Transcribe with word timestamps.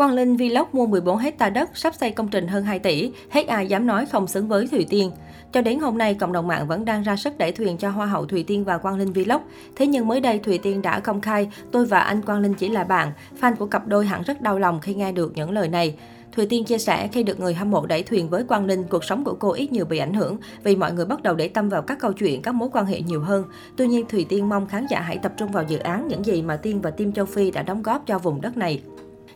Quang 0.00 0.14
Linh 0.14 0.36
Vlog 0.36 0.68
mua 0.72 0.86
14 0.86 1.18
hecta 1.18 1.50
đất, 1.50 1.70
sắp 1.74 1.94
xây 1.94 2.10
công 2.10 2.28
trình 2.28 2.48
hơn 2.48 2.64
2 2.64 2.78
tỷ, 2.78 3.12
hết 3.30 3.46
ai 3.46 3.66
dám 3.66 3.86
nói 3.86 4.06
không 4.06 4.26
xứng 4.26 4.48
với 4.48 4.66
Thùy 4.66 4.86
Tiên. 4.90 5.10
Cho 5.52 5.62
đến 5.62 5.78
hôm 5.78 5.98
nay, 5.98 6.14
cộng 6.14 6.32
đồng 6.32 6.46
mạng 6.46 6.66
vẫn 6.66 6.84
đang 6.84 7.02
ra 7.02 7.16
sức 7.16 7.38
đẩy 7.38 7.52
thuyền 7.52 7.76
cho 7.76 7.90
Hoa 7.90 8.06
hậu 8.06 8.26
Thùy 8.26 8.42
Tiên 8.42 8.64
và 8.64 8.78
Quang 8.78 8.96
Linh 8.96 9.12
Vlog. 9.12 9.40
Thế 9.76 9.86
nhưng 9.86 10.08
mới 10.08 10.20
đây 10.20 10.38
Thùy 10.38 10.58
Tiên 10.58 10.82
đã 10.82 11.00
công 11.00 11.20
khai, 11.20 11.50
tôi 11.72 11.86
và 11.86 12.00
anh 12.00 12.22
Quang 12.22 12.40
Linh 12.40 12.54
chỉ 12.54 12.68
là 12.68 12.84
bạn. 12.84 13.12
Fan 13.40 13.56
của 13.56 13.66
cặp 13.66 13.86
đôi 13.86 14.06
hẳn 14.06 14.22
rất 14.22 14.40
đau 14.40 14.58
lòng 14.58 14.80
khi 14.80 14.94
nghe 14.94 15.12
được 15.12 15.32
những 15.34 15.50
lời 15.50 15.68
này. 15.68 15.94
Thùy 16.32 16.46
Tiên 16.46 16.64
chia 16.64 16.78
sẻ 16.78 17.08
khi 17.12 17.22
được 17.22 17.40
người 17.40 17.54
hâm 17.54 17.70
mộ 17.70 17.86
đẩy 17.86 18.02
thuyền 18.02 18.28
với 18.28 18.44
Quang 18.44 18.66
Linh, 18.66 18.84
cuộc 18.84 19.04
sống 19.04 19.24
của 19.24 19.36
cô 19.38 19.52
ít 19.52 19.72
nhiều 19.72 19.84
bị 19.84 19.98
ảnh 19.98 20.14
hưởng 20.14 20.36
vì 20.62 20.76
mọi 20.76 20.92
người 20.92 21.06
bắt 21.06 21.22
đầu 21.22 21.34
để 21.34 21.48
tâm 21.48 21.68
vào 21.68 21.82
các 21.82 21.98
câu 21.98 22.12
chuyện, 22.12 22.42
các 22.42 22.54
mối 22.54 22.68
quan 22.72 22.86
hệ 22.86 23.00
nhiều 23.00 23.20
hơn. 23.20 23.44
Tuy 23.76 23.88
nhiên, 23.88 24.06
Thùy 24.08 24.26
Tiên 24.28 24.48
mong 24.48 24.66
khán 24.66 24.86
giả 24.86 25.00
hãy 25.00 25.18
tập 25.18 25.32
trung 25.36 25.52
vào 25.52 25.64
dự 25.68 25.78
án 25.78 26.08
những 26.08 26.24
gì 26.24 26.42
mà 26.42 26.56
Tiên 26.56 26.80
và 26.80 26.90
Team 26.90 27.12
Châu 27.12 27.24
Phi 27.24 27.50
đã 27.50 27.62
đóng 27.62 27.82
góp 27.82 28.06
cho 28.06 28.18
vùng 28.18 28.40
đất 28.40 28.56
này. 28.56 28.82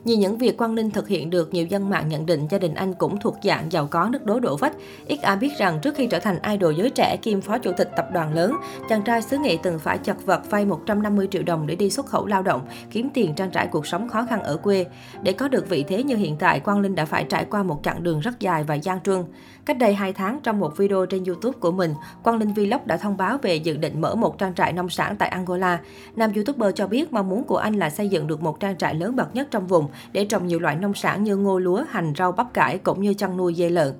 Nhìn 0.05 0.21
những 0.21 0.39
việc 0.39 0.57
Quang 0.57 0.75
Linh 0.75 0.91
thực 0.91 1.09
hiện 1.09 1.31
được, 1.31 1.55
nhiều 1.55 1.67
dân 1.67 1.91
mạng 1.91 2.09
nhận 2.09 2.27
định 2.27 2.47
gia 2.51 2.59
đình 2.59 2.75
anh 2.75 2.95
cũng 2.95 3.21
thuộc 3.21 3.37
dạng 3.43 3.73
giàu 3.73 3.87
có 3.91 4.09
nước 4.13 4.25
đố 4.25 4.41
đổ 4.41 4.57
vách. 4.57 4.77
Ít 5.07 5.23
ai 5.23 5.37
biết 5.37 5.51
rằng 5.59 5.79
trước 5.83 5.95
khi 5.95 6.07
trở 6.07 6.19
thành 6.19 6.39
idol 6.51 6.75
giới 6.75 6.91
trẻ 6.91 7.17
kim 7.23 7.41
phó 7.41 7.59
chủ 7.59 7.73
tịch 7.77 7.91
tập 7.97 8.09
đoàn 8.13 8.35
lớn, 8.35 8.57
chàng 8.89 9.03
trai 9.03 9.23
xứ 9.23 9.39
nghệ 9.39 9.57
từng 9.63 9.79
phải 9.79 9.99
chật 9.99 10.27
vật 10.27 10.51
vay 10.51 10.65
150 10.65 11.29
triệu 11.31 11.43
đồng 11.43 11.67
để 11.67 11.77
đi 11.77 11.91
xuất 11.91 12.07
khẩu 12.07 12.27
lao 12.27 12.43
động, 12.43 12.67
kiếm 12.91 13.09
tiền 13.15 13.35
trang 13.35 13.51
trải 13.51 13.67
cuộc 13.67 13.87
sống 13.87 14.09
khó 14.09 14.27
khăn 14.31 14.43
ở 14.43 14.57
quê. 14.57 14.87
Để 15.23 15.33
có 15.33 15.49
được 15.49 15.69
vị 15.69 15.85
thế 15.89 16.03
như 16.03 16.17
hiện 16.17 16.37
tại, 16.37 16.61
Quang 16.61 16.81
Linh 16.81 16.95
đã 16.95 17.05
phải 17.05 17.25
trải 17.25 17.45
qua 17.45 17.63
một 17.63 17.81
chặng 17.83 18.03
đường 18.03 18.21
rất 18.21 18.41
dài 18.41 18.65
và 18.65 18.75
gian 18.75 19.01
truân. 19.01 19.25
Cách 19.65 19.79
đây 19.79 19.95
2 19.95 20.13
tháng, 20.13 20.41
trong 20.43 20.61
một 20.61 20.77
video 20.77 21.07
trên 21.07 21.25
YouTube 21.25 21.59
của 21.61 21.73
mình, 21.73 21.95
Quang 22.23 22.39
Linh 22.39 22.53
Vlog 22.53 22.81
đã 22.85 22.97
thông 22.97 23.17
báo 23.17 23.39
về 23.43 23.57
dự 23.57 23.77
định 23.77 24.01
mở 24.01 24.15
một 24.15 24.39
trang 24.39 24.55
trại 24.55 24.73
nông 24.73 24.89
sản 24.89 25.17
tại 25.17 25.29
Angola. 25.29 25.81
Nam 26.17 26.33
YouTuber 26.35 26.75
cho 26.75 26.87
biết 26.87 27.13
mong 27.13 27.29
muốn 27.29 27.45
của 27.45 27.57
anh 27.57 27.75
là 27.75 27.91
xây 27.91 28.09
dựng 28.09 28.27
được 28.27 28.43
một 28.43 28.61
trang 28.61 28.77
trại 28.77 28.95
lớn 28.95 29.17
bậc 29.17 29.35
nhất 29.35 29.49
trong 29.51 29.67
vùng 29.67 29.84
vùng 29.85 29.93
để 30.13 30.25
trồng 30.25 30.47
nhiều 30.47 30.59
loại 30.59 30.77
nông 30.77 30.95
sản 30.95 31.25
như 31.25 31.37
ngô 31.37 31.59
lúa, 31.59 31.85
hành, 31.91 32.13
rau, 32.19 32.33
bắp 32.33 32.55
cải 32.55 32.79
cũng 32.79 33.03
như 33.03 33.15
chăn 33.15 33.37
nuôi 33.37 33.55
dê 33.55 33.71
lợn. 33.71 33.93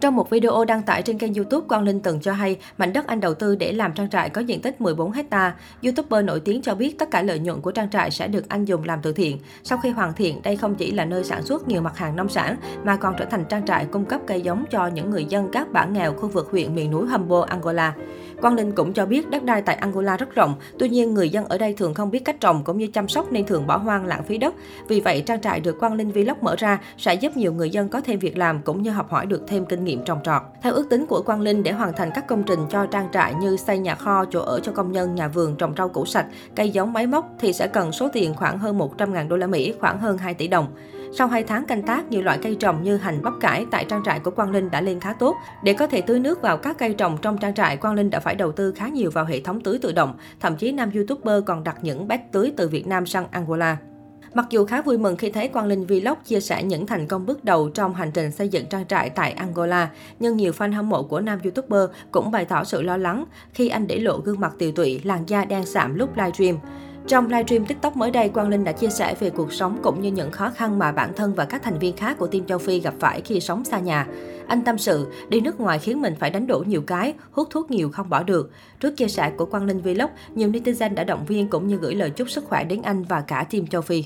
Trong 0.00 0.16
một 0.16 0.30
video 0.30 0.64
đăng 0.64 0.82
tải 0.82 1.02
trên 1.02 1.18
kênh 1.18 1.34
YouTube, 1.34 1.66
Quang 1.68 1.82
Linh 1.82 2.00
từng 2.00 2.20
cho 2.20 2.32
hay 2.32 2.56
mảnh 2.78 2.92
đất 2.92 3.06
anh 3.06 3.20
đầu 3.20 3.34
tư 3.34 3.56
để 3.56 3.72
làm 3.72 3.92
trang 3.92 4.10
trại 4.10 4.30
có 4.30 4.40
diện 4.40 4.62
tích 4.62 4.80
14 4.80 5.12
hecta. 5.12 5.54
YouTuber 5.82 6.24
nổi 6.24 6.40
tiếng 6.40 6.62
cho 6.62 6.74
biết 6.74 6.98
tất 6.98 7.10
cả 7.10 7.22
lợi 7.22 7.38
nhuận 7.38 7.60
của 7.60 7.70
trang 7.70 7.90
trại 7.90 8.10
sẽ 8.10 8.28
được 8.28 8.48
anh 8.48 8.64
dùng 8.64 8.84
làm 8.84 8.98
từ 9.02 9.12
thiện. 9.12 9.38
Sau 9.62 9.78
khi 9.78 9.90
hoàn 9.90 10.12
thiện, 10.12 10.42
đây 10.42 10.56
không 10.56 10.74
chỉ 10.74 10.90
là 10.90 11.04
nơi 11.04 11.24
sản 11.24 11.42
xuất 11.42 11.68
nhiều 11.68 11.82
mặt 11.82 11.98
hàng 11.98 12.16
nông 12.16 12.28
sản 12.28 12.56
mà 12.84 12.96
còn 12.96 13.14
trở 13.18 13.24
thành 13.24 13.44
trang 13.44 13.66
trại 13.66 13.84
cung 13.84 14.04
cấp 14.04 14.20
cây 14.26 14.40
giống 14.40 14.64
cho 14.70 14.86
những 14.86 15.10
người 15.10 15.24
dân 15.24 15.48
các 15.52 15.72
bản 15.72 15.92
nghèo 15.92 16.12
khu 16.12 16.28
vực 16.28 16.48
huyện 16.50 16.74
miền 16.74 16.90
núi 16.90 17.06
Humbo, 17.06 17.40
Angola. 17.40 17.94
Quang 18.40 18.54
Linh 18.54 18.72
cũng 18.72 18.92
cho 18.92 19.06
biết 19.06 19.30
đất 19.30 19.44
đai 19.44 19.62
tại 19.62 19.76
Angola 19.76 20.16
rất 20.16 20.34
rộng, 20.34 20.54
tuy 20.78 20.88
nhiên 20.88 21.14
người 21.14 21.28
dân 21.28 21.44
ở 21.44 21.58
đây 21.58 21.74
thường 21.74 21.94
không 21.94 22.10
biết 22.10 22.24
cách 22.24 22.40
trồng 22.40 22.64
cũng 22.64 22.78
như 22.78 22.86
chăm 22.86 23.08
sóc 23.08 23.32
nên 23.32 23.46
thường 23.46 23.66
bỏ 23.66 23.76
hoang 23.76 24.06
lãng 24.06 24.24
phí 24.24 24.38
đất. 24.38 24.54
Vì 24.88 25.00
vậy, 25.00 25.22
trang 25.26 25.40
trại 25.40 25.60
được 25.60 25.80
Quang 25.80 25.94
Linh 25.94 26.10
Vlog 26.10 26.36
mở 26.40 26.56
ra 26.58 26.80
sẽ 26.98 27.14
giúp 27.14 27.36
nhiều 27.36 27.52
người 27.52 27.70
dân 27.70 27.88
có 27.88 28.00
thêm 28.00 28.18
việc 28.18 28.38
làm 28.38 28.62
cũng 28.62 28.82
như 28.82 28.90
học 28.90 29.10
hỏi 29.10 29.26
được 29.26 29.42
thêm 29.46 29.66
kinh 29.66 29.84
nghiệm 29.84 30.04
trồng 30.04 30.20
trọt. 30.24 30.42
Theo 30.62 30.72
ước 30.72 30.88
tính 30.90 31.06
của 31.06 31.22
Quang 31.22 31.40
Linh 31.40 31.62
để 31.62 31.72
hoàn 31.72 31.92
thành 31.92 32.10
các 32.14 32.26
công 32.26 32.42
trình 32.42 32.60
cho 32.70 32.86
trang 32.86 33.08
trại 33.12 33.34
như 33.34 33.56
xây 33.56 33.78
nhà 33.78 33.94
kho, 33.94 34.24
chỗ 34.24 34.40
ở 34.40 34.60
cho 34.60 34.72
công 34.72 34.92
nhân, 34.92 35.14
nhà 35.14 35.28
vườn, 35.28 35.56
trồng 35.56 35.74
rau 35.76 35.88
củ 35.88 36.04
sạch, 36.04 36.26
cây 36.56 36.70
giống 36.70 36.92
máy 36.92 37.06
móc 37.06 37.30
thì 37.38 37.52
sẽ 37.52 37.66
cần 37.66 37.92
số 37.92 38.08
tiền 38.12 38.34
khoảng 38.34 38.58
hơn 38.58 38.78
100.000 38.78 39.28
đô 39.28 39.36
la 39.36 39.46
Mỹ, 39.46 39.74
khoảng 39.80 39.98
hơn 40.00 40.18
2 40.18 40.34
tỷ 40.34 40.48
đồng. 40.48 40.66
Sau 41.12 41.28
2 41.28 41.44
tháng 41.44 41.64
canh 41.64 41.82
tác, 41.82 42.10
nhiều 42.10 42.22
loại 42.22 42.38
cây 42.42 42.54
trồng 42.60 42.82
như 42.82 42.96
hành 42.96 43.22
bắp 43.22 43.32
cải 43.40 43.66
tại 43.70 43.84
trang 43.84 44.02
trại 44.04 44.20
của 44.20 44.30
Quang 44.30 44.50
Linh 44.50 44.70
đã 44.70 44.80
lên 44.80 45.00
khá 45.00 45.12
tốt. 45.12 45.36
Để 45.64 45.72
có 45.72 45.86
thể 45.86 46.00
tưới 46.00 46.20
nước 46.20 46.42
vào 46.42 46.56
các 46.56 46.78
cây 46.78 46.94
trồng 46.94 47.18
trong 47.22 47.38
trang 47.38 47.54
trại, 47.54 47.76
Quang 47.76 47.94
Linh 47.94 48.10
đã 48.10 48.20
phải 48.20 48.34
đầu 48.34 48.52
tư 48.52 48.72
khá 48.72 48.88
nhiều 48.88 49.10
vào 49.10 49.24
hệ 49.24 49.40
thống 49.40 49.60
tưới 49.60 49.78
tự 49.82 49.92
động. 49.92 50.14
Thậm 50.40 50.56
chí 50.56 50.72
nam 50.72 50.90
YouTuber 50.94 51.44
còn 51.46 51.64
đặt 51.64 51.76
những 51.82 52.08
bát 52.08 52.32
tưới 52.32 52.52
từ 52.56 52.68
Việt 52.68 52.86
Nam 52.86 53.06
sang 53.06 53.26
Angola. 53.30 53.76
Mặc 54.34 54.46
dù 54.50 54.64
khá 54.64 54.82
vui 54.82 54.98
mừng 54.98 55.16
khi 55.16 55.30
thấy 55.30 55.48
Quang 55.48 55.66
Linh 55.66 55.86
Vlog 55.86 56.18
chia 56.24 56.40
sẻ 56.40 56.62
những 56.62 56.86
thành 56.86 57.06
công 57.06 57.26
bước 57.26 57.44
đầu 57.44 57.68
trong 57.68 57.94
hành 57.94 58.10
trình 58.10 58.30
xây 58.30 58.48
dựng 58.48 58.66
trang 58.66 58.86
trại 58.86 59.10
tại 59.10 59.32
Angola, 59.32 59.90
nhưng 60.18 60.36
nhiều 60.36 60.52
fan 60.52 60.72
hâm 60.72 60.88
mộ 60.88 61.02
của 61.02 61.20
nam 61.20 61.38
YouTuber 61.44 61.82
cũng 62.10 62.30
bày 62.30 62.44
tỏ 62.44 62.64
sự 62.64 62.82
lo 62.82 62.96
lắng 62.96 63.24
khi 63.54 63.68
anh 63.68 63.86
để 63.86 63.98
lộ 63.98 64.18
gương 64.18 64.40
mặt 64.40 64.52
tiều 64.58 64.72
tụy, 64.72 65.00
làn 65.04 65.24
da 65.26 65.44
đen 65.44 65.66
sạm 65.66 65.94
lúc 65.94 66.16
livestream. 66.16 66.56
Trong 67.06 67.28
livestream 67.28 67.66
TikTok 67.66 67.96
mới 67.96 68.10
đây, 68.10 68.28
Quang 68.28 68.48
Linh 68.48 68.64
đã 68.64 68.72
chia 68.72 68.88
sẻ 68.88 69.14
về 69.20 69.30
cuộc 69.30 69.52
sống 69.52 69.78
cũng 69.82 70.00
như 70.00 70.10
những 70.10 70.30
khó 70.30 70.50
khăn 70.50 70.78
mà 70.78 70.92
bản 70.92 71.12
thân 71.16 71.34
và 71.34 71.44
các 71.44 71.62
thành 71.62 71.78
viên 71.78 71.96
khác 71.96 72.18
của 72.18 72.26
team 72.26 72.46
châu 72.46 72.58
Phi 72.58 72.80
gặp 72.80 72.94
phải 73.00 73.20
khi 73.20 73.40
sống 73.40 73.64
xa 73.64 73.78
nhà. 73.78 74.06
Anh 74.46 74.64
tâm 74.64 74.78
sự, 74.78 75.06
đi 75.28 75.40
nước 75.40 75.60
ngoài 75.60 75.78
khiến 75.78 76.00
mình 76.00 76.14
phải 76.18 76.30
đánh 76.30 76.46
đổ 76.46 76.64
nhiều 76.66 76.82
cái, 76.82 77.14
hút 77.32 77.48
thuốc 77.50 77.70
nhiều 77.70 77.90
không 77.90 78.08
bỏ 78.08 78.22
được. 78.22 78.50
Trước 78.80 78.96
chia 78.96 79.08
sẻ 79.08 79.32
của 79.36 79.46
Quang 79.46 79.64
Linh 79.64 79.80
Vlog, 79.80 80.10
nhiều 80.34 80.48
netizen 80.48 80.94
đã 80.94 81.04
động 81.04 81.24
viên 81.26 81.48
cũng 81.48 81.66
như 81.66 81.76
gửi 81.76 81.94
lời 81.94 82.10
chúc 82.10 82.30
sức 82.30 82.44
khỏe 82.44 82.64
đến 82.64 82.82
anh 82.82 83.02
và 83.02 83.20
cả 83.20 83.46
team 83.50 83.66
châu 83.66 83.82
Phi. 83.82 84.04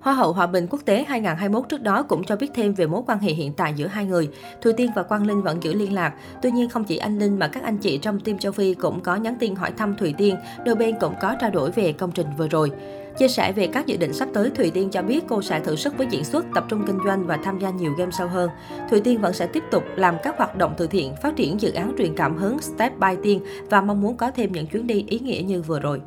Hoa 0.00 0.14
hậu 0.14 0.32
Hòa 0.32 0.46
bình 0.46 0.66
quốc 0.70 0.80
tế 0.84 1.04
2021 1.08 1.68
trước 1.68 1.82
đó 1.82 2.02
cũng 2.02 2.24
cho 2.24 2.36
biết 2.36 2.50
thêm 2.54 2.74
về 2.74 2.86
mối 2.86 3.02
quan 3.06 3.18
hệ 3.18 3.32
hiện 3.32 3.52
tại 3.52 3.72
giữa 3.76 3.86
hai 3.86 4.04
người. 4.04 4.28
Thùy 4.62 4.72
Tiên 4.72 4.90
và 4.96 5.02
Quang 5.02 5.26
Linh 5.26 5.42
vẫn 5.42 5.62
giữ 5.62 5.74
liên 5.74 5.92
lạc. 5.92 6.14
Tuy 6.42 6.50
nhiên 6.50 6.68
không 6.68 6.84
chỉ 6.84 6.96
anh 6.96 7.18
Linh 7.18 7.38
mà 7.38 7.48
các 7.48 7.62
anh 7.62 7.78
chị 7.78 7.98
trong 7.98 8.20
team 8.20 8.38
châu 8.38 8.52
Phi 8.52 8.74
cũng 8.74 9.00
có 9.00 9.16
nhắn 9.16 9.36
tin 9.40 9.54
hỏi 9.54 9.72
thăm 9.76 9.96
Thùy 9.96 10.14
Tiên, 10.18 10.36
đôi 10.64 10.74
bên 10.74 10.94
cũng 11.00 11.14
có 11.20 11.34
trao 11.40 11.50
đổi 11.50 11.70
về 11.70 11.92
công 11.92 12.12
trình 12.12 12.26
vừa 12.38 12.48
rồi. 12.48 12.70
Chia 13.18 13.28
sẻ 13.28 13.52
về 13.52 13.66
các 13.66 13.86
dự 13.86 13.96
định 13.96 14.12
sắp 14.12 14.28
tới, 14.34 14.50
Thùy 14.50 14.70
Tiên 14.70 14.90
cho 14.90 15.02
biết 15.02 15.24
cô 15.28 15.42
sẽ 15.42 15.60
thử 15.60 15.76
sức 15.76 15.98
với 15.98 16.06
diễn 16.10 16.24
xuất, 16.24 16.46
tập 16.54 16.64
trung 16.68 16.82
kinh 16.86 16.98
doanh 17.04 17.26
và 17.26 17.38
tham 17.44 17.58
gia 17.58 17.70
nhiều 17.70 17.92
game 17.98 18.10
sâu 18.10 18.28
hơn. 18.28 18.50
Thùy 18.90 19.00
Tiên 19.00 19.20
vẫn 19.20 19.32
sẽ 19.32 19.46
tiếp 19.46 19.62
tục 19.70 19.84
làm 19.96 20.14
các 20.22 20.38
hoạt 20.38 20.56
động 20.56 20.74
từ 20.76 20.86
thiện, 20.86 21.14
phát 21.22 21.36
triển 21.36 21.60
dự 21.60 21.72
án 21.72 21.94
truyền 21.98 22.14
cảm 22.16 22.36
hứng 22.36 22.58
Step 22.60 22.98
by 22.98 23.16
Tiên 23.22 23.40
và 23.70 23.80
mong 23.80 24.00
muốn 24.00 24.16
có 24.16 24.30
thêm 24.30 24.52
những 24.52 24.66
chuyến 24.66 24.86
đi 24.86 25.04
ý 25.08 25.18
nghĩa 25.18 25.42
như 25.42 25.62
vừa 25.62 25.80
rồi. 25.80 26.00